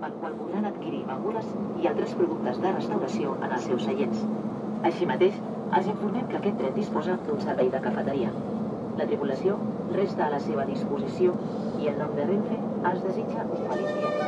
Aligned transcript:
pel 0.00 0.16
qual 0.20 0.34
podran 0.40 0.66
adquirir 0.70 1.02
begudes 1.10 1.52
i 1.82 1.88
altres 1.90 2.14
productes 2.20 2.60
de 2.64 2.72
restauració 2.76 3.36
en 3.46 3.54
els 3.58 3.68
seus 3.70 3.86
seients. 3.88 4.24
Així 4.90 5.08
mateix, 5.12 5.38
els 5.78 5.88
informem 5.92 6.28
que 6.30 6.38
aquest 6.40 6.60
tren 6.60 6.76
disposa 6.78 7.18
d'un 7.26 7.40
servei 7.46 7.72
de 7.76 7.82
cafeteria. 7.88 8.32
La 9.00 9.08
tripulació 9.10 9.58
resta 9.96 10.26
a 10.26 10.32
la 10.36 10.40
seva 10.48 10.68
disposició 10.72 11.34
i 11.82 11.90
en 11.92 11.98
nom 12.04 12.14
de 12.20 12.28
Renfe 12.30 12.60
els 12.92 13.04
desitja 13.08 13.48
un 13.56 13.64
feliç 13.70 13.92
viatge. 14.00 14.25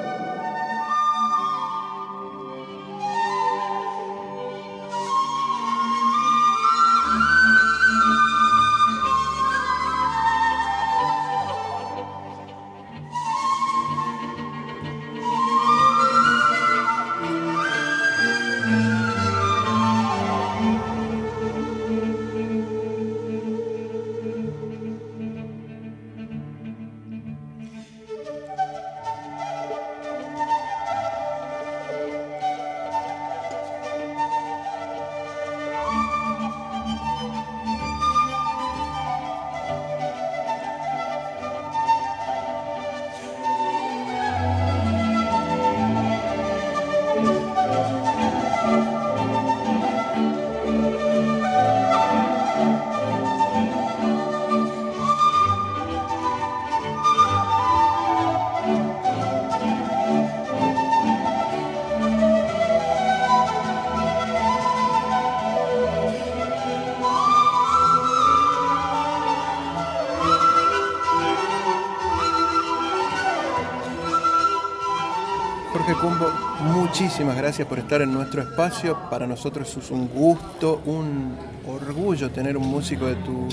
Cumbo, 76.01 76.31
muchísimas 76.61 77.37
gracias 77.37 77.67
por 77.67 77.81
estar 77.81 78.01
en 78.03 78.13
nuestro 78.13 78.43
espacio. 78.43 78.97
Para 79.11 79.27
nosotros 79.27 79.77
es 79.77 79.91
un 79.91 80.07
gusto, 80.09 80.81
un 80.87 81.35
orgullo 81.67 82.31
tener 82.31 82.57
un 82.57 82.69
músico 82.69 83.07
de 83.07 83.17
tu 83.17 83.49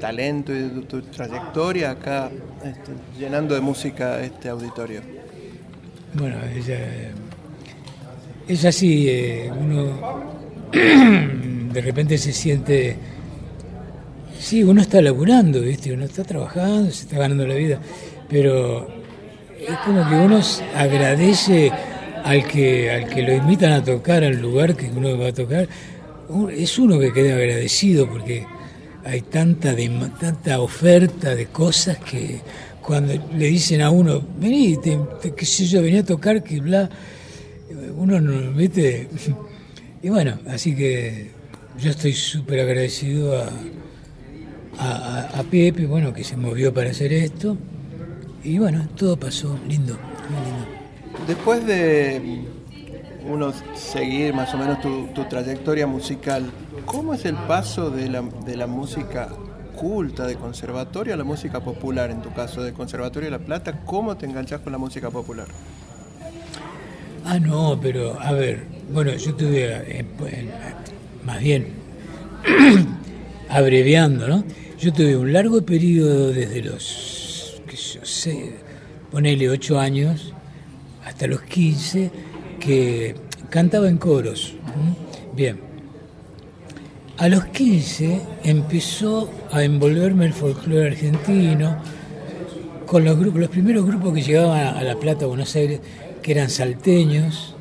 talento 0.00 0.52
y 0.54 0.60
de 0.60 0.68
tu, 0.82 1.02
trayectoria 1.02 1.90
acá 1.90 2.30
este, 2.64 2.92
llenando 3.18 3.54
de 3.54 3.60
música 3.60 4.22
este 4.22 4.48
auditorio. 4.48 5.02
Bueno, 6.14 6.38
ella, 6.56 6.78
es 8.48 8.64
así, 8.64 9.42
uno 9.50 10.32
de 10.72 11.80
repente 11.82 12.16
se 12.16 12.32
siente, 12.32 12.96
sí, 14.38 14.64
uno 14.64 14.80
está 14.80 15.02
laburando, 15.02 15.60
¿viste? 15.60 15.92
uno 15.92 16.06
está 16.06 16.24
trabajando, 16.24 16.90
se 16.90 17.02
está 17.02 17.18
ganando 17.18 17.46
la 17.46 17.54
vida, 17.54 17.78
pero 18.26 18.97
es 19.60 19.76
como 19.84 20.08
que 20.08 20.14
uno 20.14 20.40
agradece 20.74 21.70
al 22.24 22.46
que, 22.46 22.90
al 22.90 23.08
que 23.08 23.22
lo 23.22 23.32
invitan 23.32 23.72
a 23.72 23.82
tocar 23.82 24.22
al 24.24 24.40
lugar 24.40 24.76
que 24.76 24.86
uno 24.86 25.18
va 25.18 25.28
a 25.28 25.32
tocar, 25.32 25.68
es 26.50 26.78
uno 26.78 26.98
que 26.98 27.12
queda 27.12 27.34
agradecido 27.34 28.08
porque 28.08 28.46
hay 29.04 29.22
tanta, 29.22 29.74
tanta 30.20 30.60
oferta 30.60 31.34
de 31.34 31.46
cosas 31.46 31.98
que 31.98 32.40
cuando 32.82 33.14
le 33.36 33.46
dicen 33.46 33.82
a 33.82 33.90
uno, 33.90 34.22
vení, 34.38 34.76
te, 34.78 34.98
sé 35.44 35.66
yo, 35.66 35.82
venía 35.82 36.00
a 36.00 36.04
tocar, 36.04 36.42
que 36.42 36.60
bla, 36.60 36.88
uno 37.96 38.20
no 38.20 38.52
mete. 38.52 39.08
Y 40.00 40.10
bueno, 40.10 40.38
así 40.46 40.76
que 40.76 41.32
yo 41.76 41.90
estoy 41.90 42.12
súper 42.12 42.60
agradecido 42.60 43.36
a, 43.36 43.48
a, 44.78 45.40
a, 45.40 45.42
Pepe, 45.42 45.86
bueno, 45.86 46.12
que 46.14 46.22
se 46.22 46.36
movió 46.36 46.72
para 46.72 46.90
hacer 46.90 47.12
esto. 47.12 47.58
Y 48.44 48.58
bueno, 48.58 48.86
todo 48.96 49.16
pasó 49.16 49.58
lindo, 49.68 49.96
muy 50.30 50.44
lindo. 50.44 51.26
Después 51.26 51.66
de 51.66 52.44
uno 53.28 53.52
seguir 53.74 54.32
más 54.32 54.54
o 54.54 54.58
menos 54.58 54.80
tu, 54.80 55.08
tu 55.08 55.24
trayectoria 55.24 55.86
musical, 55.86 56.50
¿cómo 56.84 57.14
es 57.14 57.24
el 57.24 57.34
paso 57.34 57.90
de 57.90 58.08
la, 58.08 58.22
de 58.22 58.56
la 58.56 58.66
música 58.66 59.28
culta, 59.78 60.26
de 60.26 60.36
conservatorio 60.36 61.14
a 61.14 61.16
la 61.16 61.24
música 61.24 61.60
popular, 61.60 62.10
en 62.10 62.20
tu 62.20 62.32
caso, 62.32 62.62
de 62.62 62.72
Conservatorio 62.72 63.30
de 63.30 63.38
La 63.38 63.44
Plata, 63.44 63.80
¿cómo 63.84 64.16
te 64.16 64.26
enganchas 64.26 64.60
con 64.60 64.72
la 64.72 64.78
música 64.78 65.10
popular? 65.10 65.46
Ah, 67.24 67.38
no, 67.38 67.78
pero 67.80 68.18
a 68.20 68.32
ver, 68.32 68.64
bueno, 68.92 69.14
yo 69.14 69.34
tuve, 69.34 69.66
eh, 69.66 70.04
más 71.24 71.40
bien, 71.40 71.68
abreviando, 73.48 74.26
¿no? 74.26 74.44
Yo 74.80 74.92
tuve 74.92 75.16
un 75.16 75.32
largo 75.32 75.62
periodo 75.62 76.32
desde 76.32 76.62
los, 76.62 77.17
yo 77.78 78.04
sé, 78.04 78.54
ponele 79.10 79.48
8 79.48 79.78
años 79.78 80.32
hasta 81.04 81.26
los 81.26 81.42
15, 81.42 82.10
que 82.60 83.14
cantaba 83.50 83.88
en 83.88 83.98
coros. 83.98 84.54
Bien. 85.34 85.60
A 87.16 87.28
los 87.28 87.46
15 87.46 88.20
empezó 88.44 89.30
a 89.50 89.64
envolverme 89.64 90.26
el 90.26 90.32
folclore 90.32 90.88
argentino 90.88 91.78
con 92.86 93.04
los 93.04 93.18
grupos, 93.18 93.40
los 93.40 93.50
primeros 93.50 93.86
grupos 93.86 94.14
que 94.14 94.22
llegaban 94.22 94.76
a 94.76 94.82
La 94.82 94.96
Plata, 94.96 95.26
Buenos 95.26 95.54
Aires, 95.56 95.80
que 96.22 96.32
eran 96.32 96.50
salteños. 96.50 97.54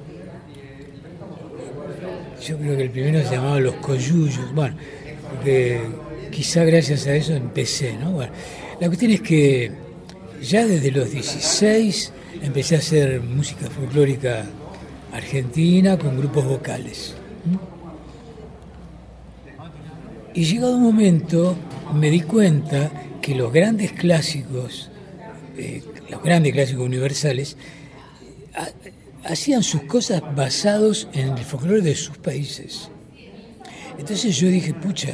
Yo 2.45 2.57
creo 2.57 2.77
que 2.77 2.83
el 2.83 2.91
primero 2.91 3.21
se 3.23 3.35
llamaba 3.35 3.59
Los 3.59 3.75
Coyuyos. 3.75 4.53
Bueno, 4.53 4.75
porque 5.31 5.81
quizá 6.31 6.63
gracias 6.63 7.07
a 7.07 7.15
eso 7.15 7.33
empecé, 7.33 7.93
¿no? 7.97 8.11
Bueno, 8.11 8.31
la 8.79 8.87
cuestión 8.87 9.11
es 9.11 9.21
que 9.21 9.86
ya 10.41 10.65
desde 10.65 10.91
los 10.91 11.11
16 11.11 12.13
empecé 12.43 12.75
a 12.75 12.79
hacer 12.79 13.21
música 13.21 13.69
folclórica 13.69 14.45
argentina 15.11 15.97
con 15.97 16.17
grupos 16.17 16.45
vocales. 16.45 17.15
Y 20.33 20.43
llegado 20.43 20.75
un 20.75 20.83
momento 20.83 21.55
me 21.95 22.11
di 22.11 22.21
cuenta 22.21 22.91
que 23.21 23.33
los 23.33 23.51
grandes 23.51 23.91
clásicos, 23.93 24.91
eh, 25.57 25.81
los 26.09 26.21
grandes 26.21 26.53
clásicos 26.53 26.85
universales, 26.85 27.57
ha, 28.53 28.67
hacían 29.27 29.63
sus 29.63 29.83
cosas 29.83 30.21
basados 30.35 31.07
en 31.13 31.29
el 31.29 31.43
folclore 31.43 31.81
de 31.81 31.95
sus 31.95 32.17
países. 32.17 32.89
Entonces 33.97 34.37
yo 34.37 34.47
dije, 34.49 34.73
pucha, 34.73 35.13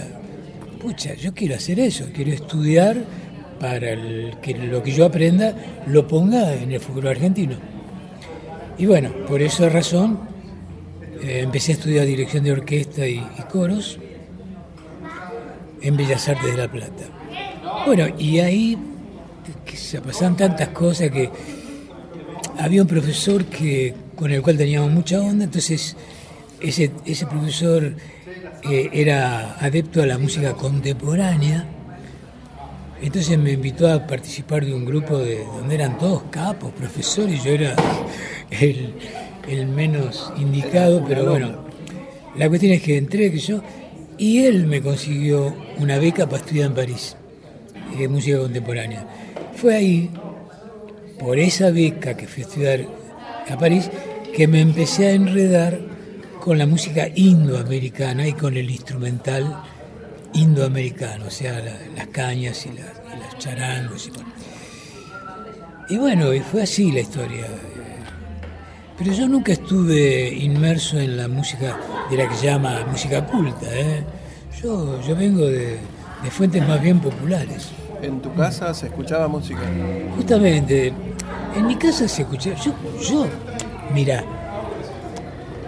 pucha, 0.81 1.13
yo 1.15 1.33
quiero 1.33 1.55
hacer 1.55 1.79
eso, 1.79 2.05
quiero 2.13 2.31
estudiar 2.31 3.05
para 3.63 3.95
que 4.41 4.55
lo 4.55 4.83
que 4.83 4.91
yo 4.91 5.05
aprenda 5.05 5.55
lo 5.87 6.05
ponga 6.05 6.53
en 6.53 6.73
el 6.73 6.81
folclore 6.81 7.11
argentino. 7.11 7.55
Y 8.77 8.85
bueno, 8.85 9.13
por 9.25 9.41
esa 9.41 9.69
razón 9.69 10.19
eh, 11.21 11.39
empecé 11.43 11.71
a 11.71 11.75
estudiar 11.75 12.05
dirección 12.05 12.43
de 12.43 12.51
orquesta 12.51 13.07
y, 13.07 13.25
coros 13.49 13.99
en 15.81 15.95
Bellas 15.95 16.27
Artes 16.27 16.51
de 16.51 16.57
La 16.57 16.69
Plata. 16.69 17.05
Bueno, 17.85 18.07
y 18.19 18.39
ahí 18.39 18.77
se 19.73 20.01
pasaban 20.01 20.35
tantas 20.35 20.67
cosas 20.69 21.09
que 21.09 21.29
había 22.59 22.81
un 22.81 22.87
profesor 22.89 23.45
que 23.45 23.95
con 24.13 24.29
el 24.29 24.41
cual 24.41 24.57
teníamos 24.57 24.91
mucha 24.91 25.21
onda, 25.21 25.45
entonces 25.45 25.95
ese, 26.59 26.91
ese 27.05 27.25
profesor 27.27 27.95
eh, 28.69 28.89
era 28.91 29.55
adepto 29.61 30.01
a 30.01 30.05
la 30.05 30.17
música 30.17 30.53
contemporánea, 30.53 31.65
entonces 33.07 33.37
me 33.37 33.51
invitó 33.51 33.91
a 33.91 34.07
participar 34.07 34.65
de 34.65 34.73
un 34.73 34.85
grupo 34.85 35.17
de 35.17 35.43
donde 35.43 35.75
eran 35.75 35.97
todos 35.97 36.23
capos, 36.31 36.71
profesores, 36.71 37.43
yo 37.43 37.51
era 37.51 37.75
el, 38.49 38.93
el 39.47 39.67
menos 39.67 40.31
indicado, 40.37 41.03
pero 41.05 41.29
bueno, 41.29 41.65
la 42.37 42.47
cuestión 42.47 42.71
es 42.71 42.81
que 42.81 42.97
entré, 42.97 43.29
que 43.29 43.39
yo, 43.39 43.61
y 44.17 44.45
él 44.45 44.67
me 44.67 44.81
consiguió 44.81 45.53
una 45.79 45.99
beca 45.99 46.27
para 46.27 46.37
estudiar 46.37 46.67
en 46.67 46.75
París, 46.75 47.17
de 47.97 48.07
música 48.07 48.37
contemporánea. 48.37 49.05
Fue 49.53 49.75
ahí, 49.75 50.09
por 51.19 51.37
esa 51.37 51.71
beca 51.71 52.15
que 52.15 52.25
fui 52.25 52.43
a 52.43 52.47
estudiar 52.47 52.85
a 53.49 53.57
París, 53.57 53.89
que 54.33 54.47
me 54.47 54.61
empecé 54.61 55.07
a 55.07 55.11
enredar 55.11 55.77
con 56.39 56.57
la 56.57 56.65
música 56.65 57.09
indoamericana 57.13 58.27
y 58.27 58.33
con 58.33 58.55
el 58.55 58.69
instrumental 58.69 59.63
indoamericano, 60.33 61.25
o 61.27 61.31
sea, 61.31 61.59
la, 61.59 61.77
las 61.95 62.07
cañas 62.07 62.65
y, 62.65 62.69
la, 62.69 62.85
y 63.15 63.19
las 63.19 63.37
charangos. 63.37 64.07
Y 64.07 64.11
bueno. 64.11 64.31
y 65.89 65.97
bueno, 65.97 66.33
y 66.33 66.39
fue 66.39 66.63
así 66.63 66.91
la 66.91 67.01
historia. 67.01 67.47
Pero 68.97 69.11
yo 69.11 69.27
nunca 69.27 69.51
estuve 69.51 70.29
inmerso 70.29 70.99
en 70.99 71.17
la 71.17 71.27
música 71.27 71.77
de 72.09 72.17
la 72.17 72.29
que 72.29 72.35
se 72.35 72.45
llama 72.45 72.85
música 72.89 73.25
culta. 73.25 73.65
¿eh? 73.71 74.03
Yo, 74.61 75.01
yo 75.01 75.15
vengo 75.15 75.45
de, 75.45 75.79
de 76.23 76.31
fuentes 76.31 76.65
más 76.67 76.81
bien 76.81 76.99
populares. 76.99 77.71
¿En 78.01 78.21
tu 78.21 78.33
casa 78.33 78.73
se 78.73 78.87
escuchaba 78.87 79.27
música? 79.27 79.61
Justamente, 80.15 80.93
en 81.55 81.67
mi 81.67 81.75
casa 81.75 82.07
se 82.07 82.21
escuchaba. 82.23 82.55
Yo, 82.57 82.73
yo 83.01 83.27
mira, 83.93 84.23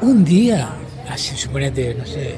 un 0.01 0.23
día, 0.23 0.69
hace, 1.09 1.35
suponete, 1.35 1.95
no 1.95 2.05
sé, 2.05 2.35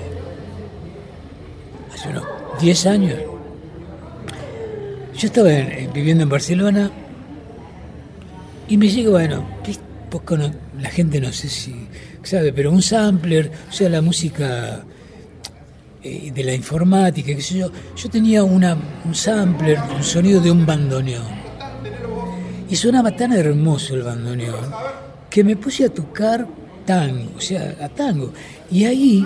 hace 1.98 2.10
unos 2.10 2.24
10 2.62 2.86
años, 2.86 3.20
yo 5.16 5.28
estaba 5.28 5.50
viviendo 5.94 6.24
en 6.24 6.30
Barcelona 6.30 6.92
y 8.68 8.78
me 8.78 8.88
llega, 8.88 9.10
bueno, 9.10 9.44
poco 10.10 10.38
la 10.38 10.90
gente 10.90 11.20
no 11.20 11.34
sé 11.34 11.50
si 11.50 11.88
sabe, 12.22 12.54
pero 12.54 12.72
un 12.72 12.82
sampler, 12.82 13.52
o 13.70 13.72
sea, 13.72 13.90
la 13.90 14.02
música 14.02 14.84
eh, 16.04 16.32
de 16.34 16.44
la 16.44 16.54
informática, 16.54 17.34
qué 17.34 17.42
sé 17.42 17.60
yo, 17.60 17.72
yo 17.96 18.10
tenía 18.10 18.44
una, 18.44 18.78
un 19.06 19.16
sampler, 19.16 19.80
un 19.96 20.04
sonido 20.04 20.40
de 20.42 20.52
un 20.52 20.66
bandoneón. 20.66 21.38
Y 22.70 22.76
sonaba 22.76 23.16
tan 23.16 23.32
hermoso 23.32 23.96
el 23.96 24.04
bandoneón 24.04 24.70
que 25.30 25.44
me 25.44 25.56
puse 25.56 25.86
a 25.86 25.90
tocar 25.90 26.46
tango, 26.86 27.32
o 27.38 27.42
sea, 27.42 27.78
a 27.82 27.90
tango. 27.90 28.34
Y 28.70 28.84
ahí 28.84 29.26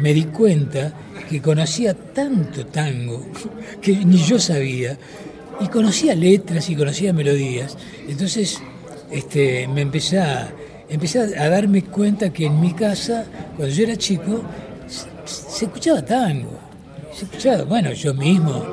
me 0.00 0.14
di 0.14 0.24
cuenta 0.24 0.92
que 1.28 1.40
conocía 1.40 1.94
tanto 1.94 2.66
tango 2.66 3.26
que 3.80 3.92
ni 4.04 4.18
yo 4.18 4.38
sabía. 4.38 4.96
Y 5.60 5.68
conocía 5.68 6.14
letras 6.14 6.70
y 6.70 6.76
conocía 6.76 7.12
melodías. 7.12 7.76
Entonces 8.08 8.60
este, 9.10 9.68
me 9.68 9.82
empecé 9.82 10.18
a, 10.18 10.50
empecé 10.88 11.18
a 11.18 11.48
darme 11.50 11.82
cuenta 11.82 12.32
que 12.32 12.46
en 12.46 12.60
mi 12.60 12.72
casa, 12.72 13.26
cuando 13.56 13.74
yo 13.74 13.84
era 13.84 13.96
chico, 13.96 14.42
se 15.24 15.64
escuchaba 15.66 16.02
tango. 16.02 16.58
Se 17.14 17.24
escuchaba, 17.24 17.64
bueno, 17.64 17.92
yo 17.92 18.14
mismo, 18.14 18.64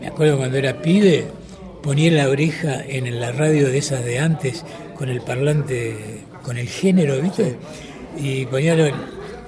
me 0.00 0.08
acuerdo 0.08 0.38
cuando 0.38 0.56
era 0.56 0.80
pibe, 0.80 1.26
ponía 1.82 2.10
la 2.10 2.28
oreja 2.28 2.82
en 2.84 3.20
la 3.20 3.32
radio 3.32 3.68
de 3.68 3.78
esas 3.78 4.04
de 4.04 4.18
antes 4.18 4.64
con 4.96 5.08
el 5.08 5.20
parlante, 5.20 6.24
con 6.42 6.56
el 6.56 6.68
género, 6.68 7.20
¿viste? 7.20 7.56
Y 8.18 8.46
ponía 8.46 8.74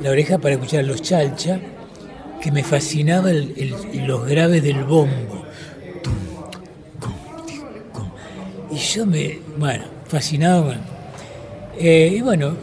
la, 0.00 0.11
oreja 0.11 0.39
para 0.39 0.55
escuchar 0.55 0.85
los 0.85 1.03
chalcha, 1.03 1.61
que 2.41 2.53
me 2.53 2.62
fascinaba 2.62 3.31
los 3.33 4.27
graves 4.27 4.62
del 4.62 4.85
bombo. 4.85 5.45
Y 8.71 8.77
yo 8.77 9.06
me, 9.06 9.39
bueno, 9.56 9.85
fascinado. 10.06 10.75
Eh, 11.79 12.15
y 12.17 12.21
bueno, 12.21 12.55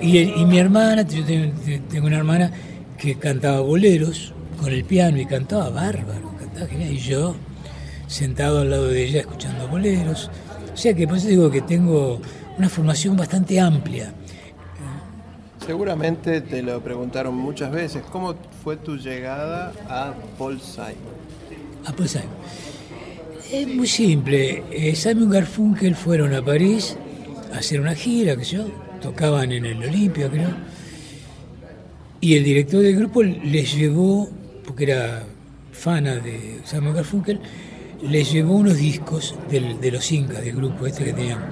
y, 0.00 0.44
mi 0.46 0.58
hermana, 0.58 1.02
yo 1.02 1.24
tengo 1.24 2.06
una 2.06 2.18
hermana 2.18 2.50
que 2.98 3.16
cantaba 3.16 3.60
boleros 3.60 4.32
con 4.60 4.72
el 4.72 4.84
piano 4.84 5.18
y 5.18 5.26
cantaba 5.26 5.70
bárbaro, 5.70 6.32
cantaba 6.38 6.66
genial. 6.66 6.92
Y 6.92 6.98
yo 6.98 7.34
sentado 8.06 8.60
al 8.60 8.70
lado 8.70 8.88
de 8.88 9.04
ella 9.04 9.20
escuchando 9.20 9.68
boleros. 9.68 10.30
O 10.72 10.76
sea 10.76 10.94
que 10.94 11.06
por 11.06 11.18
eso 11.18 11.28
digo 11.28 11.50
que 11.50 11.62
tengo 11.62 12.20
una 12.58 12.68
formación 12.68 13.16
bastante 13.16 13.58
amplia. 13.58 14.12
Seguramente 15.66 16.40
te 16.40 16.62
lo 16.62 16.80
preguntaron 16.80 17.34
muchas 17.34 17.70
veces. 17.70 18.02
¿Cómo 18.10 18.34
fue 18.62 18.76
tu 18.76 18.96
llegada 18.96 19.72
a 19.88 20.14
Paul 20.38 20.60
Simon? 20.60 20.94
A 21.86 21.92
Paul 21.92 22.08
Simon. 22.08 22.28
Es 23.50 23.68
muy 23.68 23.86
simple. 23.86 24.64
Eh, 24.70 24.94
Simon 24.94 25.30
Garfunkel 25.30 25.94
fueron 25.94 26.34
a 26.34 26.42
París 26.42 26.96
a 27.52 27.58
hacer 27.58 27.80
una 27.80 27.94
gira, 27.94 28.36
que 28.36 28.44
yo, 28.44 28.66
tocaban 29.00 29.52
en 29.52 29.66
el 29.66 29.82
Olimpia, 29.82 30.28
creo 30.30 30.50
y 32.22 32.36
el 32.36 32.44
director 32.44 32.80
del 32.80 32.96
grupo 32.96 33.24
les 33.24 33.74
llevó, 33.74 34.30
porque 34.64 34.84
era 34.84 35.24
fana 35.72 36.14
de 36.14 36.60
Simon 36.64 36.94
Garfunkel, 36.94 37.40
les 38.00 38.32
llevó 38.32 38.54
unos 38.54 38.76
discos 38.76 39.34
de 39.50 39.90
los 39.90 40.12
incas 40.12 40.44
del 40.44 40.54
grupo 40.54 40.86
este 40.86 41.04
que 41.04 41.12
teníamos. 41.12 41.48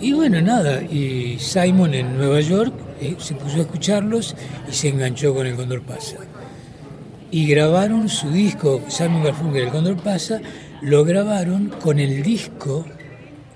Y 0.00 0.14
bueno, 0.14 0.40
nada, 0.40 0.82
y 0.82 1.36
Simon 1.38 1.92
en 1.92 2.16
Nueva 2.16 2.40
York 2.40 2.72
se 3.18 3.34
puso 3.34 3.56
a 3.56 3.60
escucharlos 3.60 4.34
y 4.68 4.72
se 4.72 4.88
enganchó 4.88 5.34
con 5.34 5.46
el 5.46 5.54
Condor 5.54 5.82
Pasa. 5.82 6.16
Y 7.30 7.46
grabaron 7.46 8.08
su 8.08 8.30
disco, 8.30 8.82
Simon 8.88 9.24
Garfunkel, 9.24 9.64
el 9.64 9.70
Condor 9.70 9.96
Pasa, 9.96 10.40
lo 10.82 11.04
grabaron 11.04 11.68
con 11.82 11.98
el 11.98 12.22
disco 12.22 12.84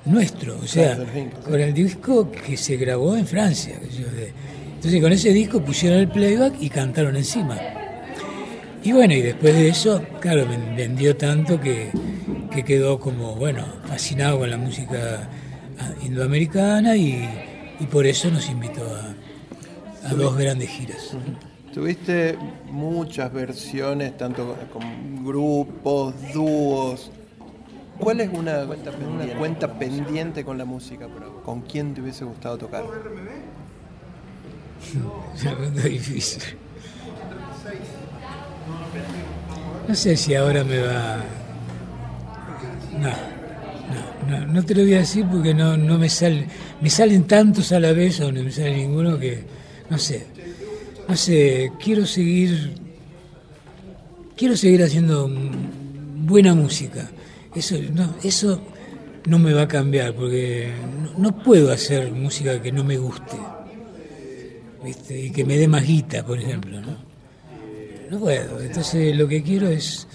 nuestro, 0.04 0.58
o 0.62 0.66
sea, 0.66 0.98
con 1.44 1.60
el 1.60 1.74
disco 1.74 2.30
que 2.30 2.56
se 2.56 2.76
grabó 2.76 3.16
en 3.16 3.26
Francia. 3.26 3.78
Entonces 4.74 5.02
con 5.02 5.12
ese 5.12 5.32
disco 5.32 5.60
pusieron 5.60 5.98
el 6.00 6.08
playback 6.08 6.54
y 6.60 6.70
cantaron 6.70 7.16
encima. 7.16 7.58
Y 8.82 8.92
bueno, 8.92 9.12
y 9.12 9.20
después 9.20 9.54
de 9.54 9.68
eso, 9.68 10.02
claro, 10.20 10.46
vendió 10.76 11.16
tanto 11.16 11.60
que, 11.60 11.90
quedó 12.64 12.98
como, 12.98 13.36
bueno, 13.36 13.64
fascinado 13.84 14.38
con 14.40 14.50
la 14.50 14.56
música 14.56 15.28
ah, 15.78 15.92
indoamericana 16.04 16.96
y, 16.96 17.28
por 17.90 18.04
eso 18.06 18.30
nos 18.30 18.48
invitó 18.48 18.82
a, 18.82 19.14
dos 20.16 20.36
grandes 20.36 20.68
giras. 20.68 21.12
Tuviste 21.72 22.36
muchas 22.70 23.32
versiones, 23.32 24.16
tanto 24.16 24.56
con 24.72 25.24
grupos, 25.24 26.14
dúos. 26.32 27.10
¿Cuál 27.98 28.20
es 28.20 28.30
una, 28.32 28.62
una 28.62 29.38
cuenta 29.38 29.78
pendiente 29.78 30.44
con 30.44 30.56
la 30.56 30.64
música? 30.64 31.08
¿Con 31.44 31.62
quién 31.62 31.94
te 31.94 32.00
hubiese 32.00 32.24
gustado 32.24 32.58
tocar? 32.58 32.84
Una 35.44 35.82
difícil. 35.82 36.42
No 39.88 39.94
sé 39.94 40.16
si 40.16 40.34
ahora 40.34 40.64
me 40.64 40.80
va. 40.80 41.18
No, 42.98 43.12
no, 44.28 44.46
no, 44.46 44.64
te 44.64 44.74
lo 44.74 44.82
voy 44.82 44.94
a 44.94 44.98
decir 44.98 45.24
porque 45.30 45.54
no, 45.54 45.76
no 45.76 45.98
me 45.98 46.08
salen. 46.08 46.46
Me 46.80 46.90
salen 46.90 47.26
tantos 47.26 47.72
a 47.72 47.80
la 47.80 47.92
vez 47.92 48.20
o 48.20 48.30
no 48.30 48.42
me 48.42 48.50
sale 48.50 48.76
ninguno 48.76 49.18
que. 49.18 49.44
No 49.90 49.98
sé. 49.98 50.26
No 51.08 51.16
sé, 51.16 51.72
quiero 51.82 52.06
seguir. 52.06 52.74
Quiero 54.36 54.56
seguir 54.56 54.82
haciendo 54.82 55.28
buena 55.28 56.54
música. 56.54 57.10
Eso 57.54 57.76
no, 57.92 58.14
eso 58.22 58.60
no 59.26 59.38
me 59.38 59.52
va 59.52 59.62
a 59.62 59.68
cambiar 59.68 60.14
porque 60.14 60.70
no 61.16 61.36
puedo 61.42 61.72
hacer 61.72 62.12
música 62.12 62.62
que 62.62 62.70
no 62.70 62.84
me 62.84 62.98
guste 62.98 63.36
y 65.10 65.30
que 65.30 65.44
me 65.44 65.56
dé 65.56 65.66
más 65.66 65.84
guita, 65.86 66.24
por 66.24 66.38
ejemplo. 66.38 66.80
¿no? 66.80 66.96
no 68.10 68.18
puedo. 68.18 68.60
Entonces 68.60 69.16
lo 69.16 69.28
que 69.28 69.42
quiero 69.42 69.68
es 69.68 70.06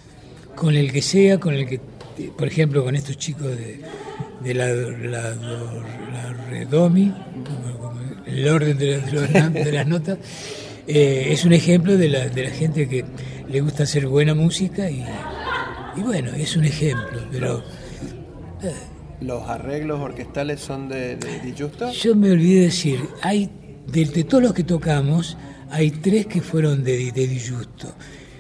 con 0.56 0.76
el 0.76 0.92
que 0.92 1.02
sea, 1.02 1.40
con 1.40 1.54
el 1.54 1.68
que, 1.68 1.80
por 2.38 2.48
ejemplo, 2.48 2.84
con 2.84 2.96
estos 2.96 3.18
chicos 3.18 3.48
de, 3.48 3.82
de 4.44 4.54
la, 4.54 4.68
la, 4.68 6.34
Redomi, 6.50 7.14
el 8.34 8.48
orden 8.48 8.78
de, 8.78 9.72
las 9.72 9.88
notas, 9.88 10.18
eh, 10.88 11.28
es 11.30 11.46
un 11.46 11.54
ejemplo 11.54 11.98
de 11.98 12.10
la, 12.10 12.28
de 12.28 12.44
la 12.44 12.50
gente 12.50 12.88
que 12.88 13.06
le 13.48 13.62
gusta 13.62 13.84
hacer 13.84 14.08
buena 14.08 14.34
música 14.34 14.90
y, 14.90 15.06
y 15.96 16.02
bueno, 16.02 16.32
es 16.32 16.56
un 16.56 16.66
ejemplo, 16.66 17.22
pero... 17.32 17.64
Eh. 18.62 18.74
¿Los 19.22 19.48
arreglos 19.48 20.02
orquestales 20.02 20.60
son 20.60 20.90
de, 20.90 21.16
de, 21.16 21.54
Justo? 21.58 21.92
Yo 21.92 22.16
me 22.16 22.32
olvidé 22.32 22.62
decir, 22.64 23.00
hay 23.22 23.50
de, 23.88 24.06
todos 24.24 24.44
los 24.44 24.54
que 24.54 24.64
tocamos, 24.64 25.38
hay 25.70 25.92
tres 25.92 26.26
que 26.26 26.42
fueron 26.42 26.84
de, 26.84 27.12
de 27.12 27.40
Justo. 27.40 27.94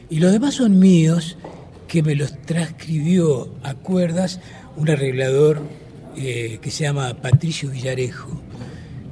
Y 0.09 0.19
los 0.19 0.31
demás 0.31 0.55
son 0.55 0.79
míos, 0.79 1.37
que 1.87 2.03
me 2.03 2.15
los 2.15 2.41
transcribió 2.41 3.53
a 3.63 3.75
cuerdas 3.75 4.39
un 4.75 4.89
arreglador 4.89 5.61
eh, 6.15 6.59
que 6.61 6.71
se 6.71 6.83
llama 6.83 7.13
Patricio 7.21 7.69
Villarejo, 7.69 8.29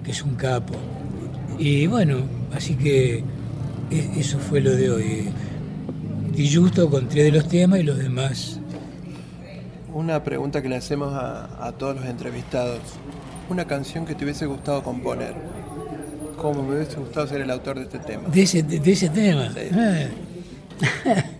que 0.03 0.11
es 0.11 0.23
un 0.23 0.35
capo. 0.35 0.73
Y 1.57 1.87
bueno, 1.87 2.17
así 2.53 2.75
que 2.75 3.23
e, 3.91 4.09
eso 4.17 4.39
fue 4.39 4.61
lo 4.61 4.71
de 4.71 4.91
hoy. 4.91 5.29
Di 6.33 6.53
Justo 6.53 6.89
con 6.89 7.07
tres 7.09 7.25
de 7.25 7.31
los 7.31 7.47
temas 7.47 7.79
y 7.79 7.83
los 7.83 7.97
demás. 7.97 8.59
Una 9.93 10.23
pregunta 10.23 10.61
que 10.61 10.69
le 10.69 10.77
hacemos 10.77 11.13
a, 11.13 11.67
a 11.67 11.71
todos 11.73 11.97
los 11.97 12.05
entrevistados. 12.05 12.79
Una 13.49 13.65
canción 13.65 14.05
que 14.05 14.15
te 14.15 14.23
hubiese 14.23 14.45
gustado 14.45 14.81
componer. 14.81 15.35
¿Cómo 16.37 16.63
me 16.63 16.75
hubiese 16.75 16.97
gustado 16.97 17.27
ser 17.27 17.41
el 17.41 17.51
autor 17.51 17.75
de 17.77 17.83
este 17.83 17.99
tema? 17.99 18.29
De 18.29 18.41
ese, 18.41 18.63
de, 18.63 18.91
ese 18.91 19.09
tema. 19.09 19.53
Ah. 19.73 20.07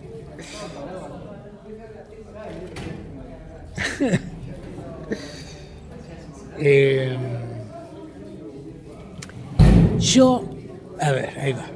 Eh, 6.64 7.16
yo, 10.12 10.44
a 11.00 11.10
ver, 11.12 11.38
ahí 11.38 11.52
va. 11.52 11.66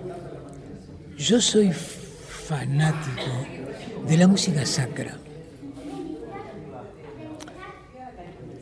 Yo 1.17 1.41
soy 1.41 1.73
fanático 1.73 3.33
de 4.07 4.17
la 4.17 4.27
música 4.27 4.67
sacra. 4.67 5.17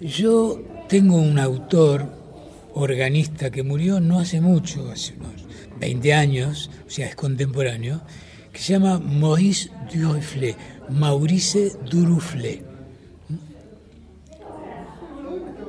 Yo 0.00 0.62
tengo 0.88 1.16
un 1.16 1.38
autor 1.38 2.06
organista 2.74 3.50
que 3.50 3.62
murió 3.62 4.00
no 4.00 4.20
hace 4.20 4.40
mucho, 4.40 4.90
hace 4.90 5.14
unos 5.14 5.44
20 5.80 6.14
años, 6.14 6.70
o 6.86 6.90
sea, 6.90 7.08
es 7.08 7.16
contemporáneo, 7.16 8.02
que 8.52 8.60
se 8.60 8.74
llama 8.74 9.00
Maurice 9.00 9.70
Duruflé, 9.92 10.54
Maurice 10.88 11.72
Duruflé. 11.90 12.62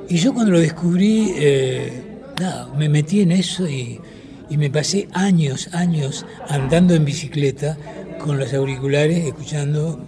Y 0.08 0.18
yo 0.18 0.32
cuando 0.32 0.52
lo 0.52 0.60
descubrí, 0.60 1.32
eh, 1.36 2.15
nada, 2.40 2.72
me 2.76 2.88
metí 2.88 3.20
en 3.20 3.32
eso 3.32 3.68
y, 3.68 4.00
y 4.48 4.56
me 4.56 4.70
pasé 4.70 5.08
años, 5.12 5.68
años 5.72 6.26
andando 6.48 6.94
en 6.94 7.04
bicicleta 7.04 7.76
con 8.18 8.38
los 8.38 8.52
auriculares 8.52 9.24
escuchando 9.24 10.06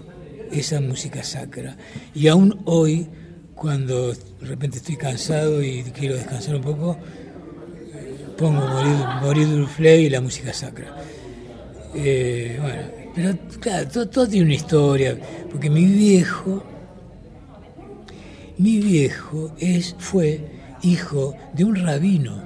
esa 0.52 0.80
música 0.80 1.22
sacra. 1.22 1.76
Y 2.14 2.28
aún 2.28 2.60
hoy, 2.64 3.08
cuando 3.54 4.12
de 4.12 4.46
repente 4.46 4.78
estoy 4.78 4.96
cansado 4.96 5.62
y 5.62 5.82
quiero 5.84 6.14
descansar 6.14 6.56
un 6.56 6.62
poco, 6.62 6.96
pongo 8.36 8.60
Morir, 8.66 9.56
Morir 9.74 10.00
y 10.00 10.08
la 10.08 10.20
música 10.20 10.52
sacra. 10.52 10.96
Eh, 11.94 12.58
bueno, 12.60 12.82
pero 13.14 13.38
claro, 13.60 13.88
todo, 13.88 14.08
todo, 14.08 14.28
tiene 14.28 14.46
una 14.46 14.54
historia, 14.54 15.18
porque 15.50 15.70
mi 15.70 15.84
viejo, 15.84 16.62
mi 18.58 18.78
viejo 18.78 19.52
es, 19.58 19.96
fue 19.98 20.57
hijo 20.82 21.34
de 21.52 21.64
un 21.64 21.76
rabino 21.76 22.42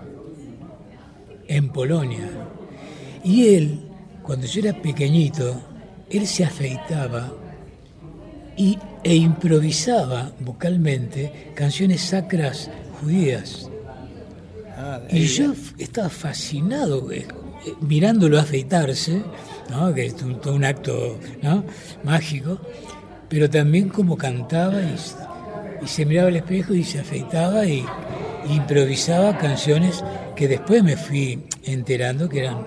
en 1.49 1.69
Polonia. 1.71 2.29
Y 3.25 3.55
él, 3.55 3.81
cuando 4.23 4.47
yo 4.47 4.61
era 4.61 4.81
pequeñito, 4.81 5.61
él 6.11 6.27
se 6.27 6.45
afeitaba 6.45 7.33
y, 8.57 8.79
e 9.03 9.15
improvisaba 9.15 10.33
vocalmente 10.41 11.53
canciones 11.55 12.03
sacras 12.03 12.71
judías. 13.01 13.69
Ah, 14.77 15.01
y 15.11 15.27
yo 15.27 15.55
estaba 15.79 16.09
fascinado 16.09 17.11
eh, 17.13 17.27
eh, 17.67 17.75
mirándolo 17.81 18.39
afeitarse, 18.39 19.23
¿no? 19.71 19.93
que 19.95 20.07
es 20.07 20.17
todo 20.17 20.55
un 20.55 20.65
acto 20.65 21.19
¿no? 21.43 21.65
mágico, 22.05 22.59
pero 23.29 23.49
también 23.49 23.89
como 23.89 24.17
cantaba 24.17 24.81
y, 24.83 25.87
se 25.87 26.05
miraba 26.05 26.29
al 26.29 26.37
espejo 26.37 26.75
y 26.75 26.85
se 26.85 27.01
afeitaba 27.01 27.67
y, 27.67 27.85
improvisaba 28.49 29.39
canciones 29.39 30.05
que 30.37 30.49
después 30.49 30.83
me 30.83 30.97
fui 30.97 31.45
enterando 31.65 32.29
que 32.29 32.41
eran 32.41 32.65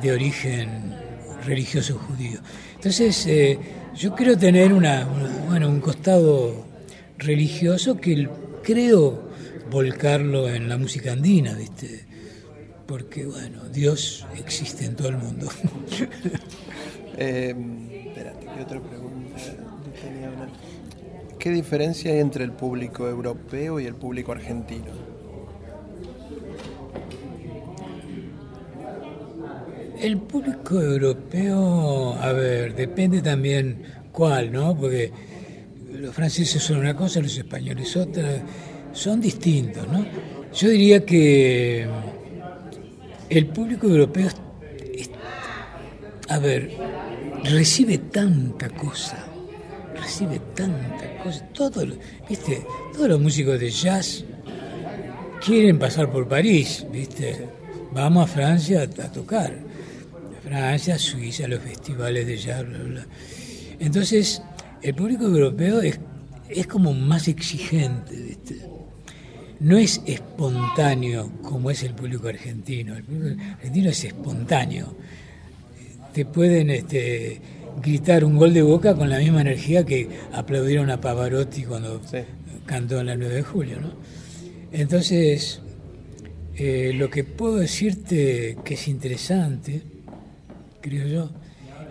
de 0.00 0.12
origen 0.12 0.94
religioso 1.44 1.98
judío. 1.98 2.40
Entonces, 2.74 3.26
eh, 3.26 3.58
yo 3.94 4.14
quiero 4.14 4.36
tener 4.36 4.72
una, 4.72 5.04
bueno, 5.48 5.68
un 5.68 5.80
costado 5.80 6.64
religioso 7.18 7.96
que 7.96 8.28
creo 8.62 9.30
volcarlo 9.70 10.48
en 10.48 10.68
la 10.68 10.76
música 10.76 11.12
andina, 11.12 11.54
¿viste? 11.54 12.04
Porque, 12.86 13.24
bueno, 13.24 13.64
Dios 13.72 14.26
existe 14.38 14.84
en 14.84 14.96
todo 14.96 15.08
el 15.08 15.16
mundo. 15.18 15.48
eh, 17.16 17.54
espérate, 18.06 18.46
¿qué 18.46 18.62
otra 18.62 18.80
pregunta? 18.80 19.12
¿Qué 21.42 21.50
diferencia 21.50 22.12
hay 22.12 22.20
entre 22.20 22.44
el 22.44 22.52
público 22.52 23.08
europeo 23.08 23.80
y 23.80 23.86
el 23.86 23.96
público 23.96 24.30
argentino? 24.30 24.92
El 30.00 30.18
público 30.18 30.80
europeo, 30.80 32.14
a 32.14 32.30
ver, 32.30 32.76
depende 32.76 33.20
también 33.22 33.82
cuál, 34.12 34.52
¿no? 34.52 34.76
Porque 34.76 35.10
los 35.90 36.14
franceses 36.14 36.62
son 36.62 36.78
una 36.78 36.94
cosa, 36.94 37.20
los 37.20 37.36
españoles 37.36 37.96
otra, 37.96 38.40
son 38.92 39.20
distintos, 39.20 39.88
¿no? 39.88 40.06
Yo 40.54 40.68
diría 40.68 41.04
que 41.04 41.88
el 43.28 43.46
público 43.48 43.88
europeo, 43.88 44.28
a 46.28 46.38
ver, 46.38 46.70
recibe 47.42 47.98
tanta 47.98 48.68
cosa, 48.68 49.31
recibe 50.02 50.40
tanta 50.54 51.22
cosa, 51.22 51.44
todo, 51.54 51.86
¿viste? 52.28 52.66
Todos 52.92 53.08
los 53.08 53.20
músicos 53.20 53.58
de 53.58 53.70
jazz 53.70 54.24
quieren 55.44 55.78
pasar 55.78 56.10
por 56.10 56.28
París, 56.28 56.86
¿viste? 56.92 57.48
Vamos 57.92 58.24
a 58.24 58.32
Francia 58.32 58.82
a 58.82 59.12
tocar 59.12 59.56
Francia, 60.42 60.98
Suiza, 60.98 61.46
los 61.46 61.60
festivales 61.60 62.26
de 62.26 62.36
jazz, 62.36 62.66
bla, 62.66 62.78
bla. 62.78 63.06
Entonces, 63.78 64.42
el 64.82 64.94
público 64.94 65.24
europeo 65.24 65.80
es, 65.80 65.98
es 66.48 66.66
como 66.66 66.92
más 66.92 67.28
exigente, 67.28 68.38
no 69.62 69.76
es 69.76 70.02
espontáneo 70.06 71.30
como 71.42 71.70
es 71.70 71.84
el 71.84 71.94
público 71.94 72.26
argentino. 72.26 72.96
El 72.96 73.04
público 73.04 73.40
argentino 73.40 73.90
es 73.90 74.04
espontáneo. 74.04 74.96
Te 76.12 76.26
pueden 76.26 76.70
este, 76.70 77.40
gritar 77.80 78.24
un 78.24 78.36
gol 78.36 78.52
de 78.52 78.62
boca 78.62 78.94
con 78.94 79.08
la 79.08 79.18
misma 79.18 79.40
energía 79.40 79.84
que 79.84 80.08
aplaudieron 80.32 80.90
a 80.90 81.00
Pavarotti 81.00 81.64
cuando 81.64 82.00
cantó 82.66 83.00
en 83.00 83.06
la 83.06 83.16
9 83.16 83.34
de 83.34 83.42
julio. 83.42 83.80
¿no? 83.80 83.92
Entonces, 84.72 85.60
eh, 86.56 86.92
lo 86.94 87.08
que 87.08 87.24
puedo 87.24 87.56
decirte 87.56 88.58
que 88.64 88.74
es 88.74 88.88
interesante 88.88 89.82
creo 90.82 91.06
yo, 91.06 91.30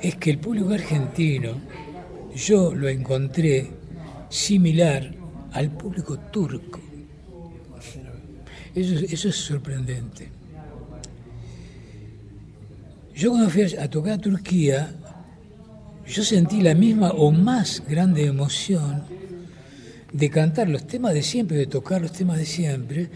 es 0.01 0.15
que 0.17 0.29
el 0.29 0.37
público 0.37 0.69
argentino, 0.69 1.53
yo 2.35 2.75
lo 2.75 2.87
encontré 2.87 3.71
similar 4.29 5.11
al 5.53 5.71
público 5.71 6.19
turco. 6.19 6.79
Eso, 8.75 9.27
es 9.29 9.35
sorprendente. 9.35 10.29
Yo 13.15 13.31
cuando 13.31 13.49
fui 13.49 13.63
a 13.63 13.89
tocar 13.89 14.13
a 14.13 14.17
Turquía, 14.17 14.95
yo 16.07 16.23
sentí 16.23 16.61
la 16.61 16.73
misma 16.73 17.11
o 17.11 17.31
más 17.31 17.83
grande 17.87 18.25
emoción 18.25 19.03
de 20.11 20.29
cantar 20.29 20.67
los 20.67 20.85
temas 20.85 21.13
de 21.13 21.23
siempre, 21.23 21.57
de 21.57 21.67
tocar 21.67 22.01
los 22.01 22.11
temas 22.11 22.37
de 22.37 22.45
siempre, 22.45 23.09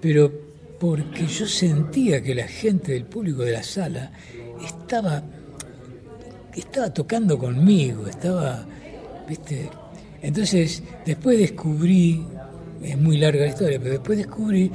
pero 0.00 0.30
porque 0.78 1.26
yo 1.26 1.46
sentía 1.46 2.22
que 2.22 2.34
la 2.34 2.46
gente 2.46 2.92
del 2.92 3.04
público 3.04 3.42
de 3.42 3.52
la 3.52 3.62
sala 3.62 4.12
estaba, 4.64 5.22
estaba 6.54 6.92
tocando 6.92 7.36
conmigo, 7.38 8.06
estaba, 8.06 8.64
¿viste? 9.28 9.68
Entonces, 10.22 10.82
después 11.04 11.38
descubrí, 11.38 12.24
es 12.82 12.98
muy 12.98 13.16
larga 13.18 13.42
la 13.42 13.48
historia, 13.48 13.78
pero 13.78 13.92
después 13.92 14.18
descubrí 14.18 14.70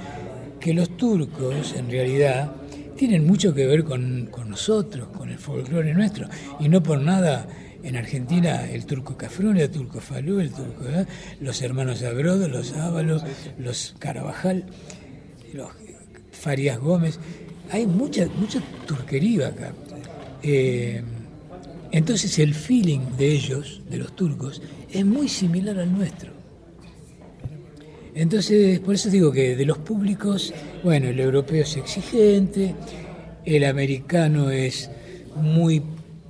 que 0.59 0.73
los 0.73 0.97
turcos, 0.97 1.73
en 1.77 1.89
realidad, 1.89 2.53
tienen 2.95 3.25
mucho 3.25 3.53
que 3.53 3.65
ver 3.65 3.83
con, 3.83 4.29
nosotros, 4.47 5.07
con 5.09 5.29
el 5.29 5.37
folclore 5.37 5.93
nuestro, 5.93 6.27
y 6.59 6.69
no 6.69 6.81
por 6.81 6.99
nada 6.99 7.47
en 7.83 7.97
Argentina 7.97 8.69
el 8.69 8.85
turco 8.85 9.17
Cafrune, 9.17 9.63
el 9.63 9.69
turco 9.69 9.99
Falú, 9.99 10.39
el 10.39 10.51
turco, 10.51 10.85
¿eh? 10.87 11.05
los 11.41 11.61
hermanos 11.61 12.03
Abrodo, 12.03 12.47
los 12.47 12.73
Ábalos, 12.73 13.23
los 13.57 13.95
Carabajal, 13.99 14.65
los 15.53 15.69
Farías 16.31 16.79
Gómez, 16.79 17.19
hay 17.71 17.87
mucha, 17.87 18.27
mucha 18.37 18.61
turquería 18.85 19.47
acá. 19.47 19.73
Eh, 20.41 21.01
entonces 21.91 22.39
el 22.39 22.53
feeling 22.53 22.99
de 23.17 23.31
ellos, 23.31 23.81
de 23.89 23.97
los 23.97 24.15
turcos, 24.15 24.61
es 24.91 25.05
muy 25.05 25.27
similar 25.27 25.79
al 25.79 25.91
nuestro. 25.91 26.32
Entonces, 28.15 28.79
por 28.79 28.95
eso 28.95 29.09
digo 29.09 29.31
que 29.31 29.55
de 29.55 29.65
los 29.65 29.79
públicos, 29.79 30.53
bueno, 30.83 31.07
el 31.07 31.19
europeo 31.19 31.63
es 31.63 31.77
exigente, 31.77 32.75
el 33.45 33.63
americano 33.63 34.51
es 34.51 34.89
muy 35.35 35.81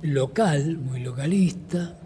local, 0.02 0.78
muy 0.78 1.00
localista. 1.00 1.98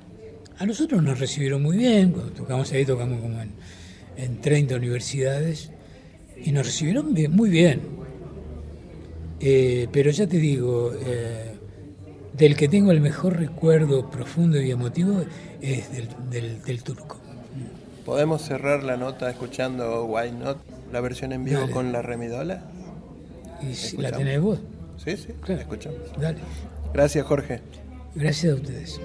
A 0.58 0.66
nosotros 0.66 1.02
nos 1.02 1.20
recibieron 1.20 1.62
muy 1.62 1.76
bien, 1.76 2.10
cuando 2.10 2.32
tocamos 2.32 2.72
ahí 2.72 2.84
tocamos 2.84 3.20
como 3.20 3.40
en, 3.40 3.50
en 4.16 4.40
30 4.40 4.76
universidades, 4.76 5.70
y 6.44 6.52
nos 6.52 6.66
recibieron 6.66 7.14
muy 7.30 7.50
bien. 7.50 7.98
Eh, 9.40 9.88
pero 9.92 10.10
ya 10.10 10.26
te 10.26 10.38
digo, 10.38 10.92
eh, 10.94 11.54
del 12.36 12.56
que 12.56 12.68
tengo 12.68 12.90
el 12.90 13.00
mejor 13.00 13.36
recuerdo 13.36 14.10
profundo 14.10 14.60
y 14.60 14.70
emotivo 14.70 15.24
es 15.60 15.88
del, 16.30 16.82
turco. 16.82 17.20
¿Podemos 18.08 18.40
cerrar 18.40 18.84
la 18.84 18.96
nota 18.96 19.28
escuchando 19.28 20.06
Why 20.06 20.32
Not, 20.32 20.56
la 20.90 21.02
versión 21.02 21.30
en 21.32 21.44
vivo 21.44 21.70
con 21.70 21.92
la 21.92 22.00
remidola? 22.00 22.62
¿Y 23.60 23.74
si 23.74 23.98
la 23.98 24.10
tenés 24.10 24.40
vos? 24.40 24.60
Sí, 24.96 25.14
sí, 25.18 25.34
claro. 25.42 25.60
escuchamos. 25.60 25.98
Dale. 26.18 26.38
Gracias, 26.94 27.26
Jorge. 27.26 27.60
Gracias 28.14 28.54
a 28.54 28.56
ustedes. 28.56 28.98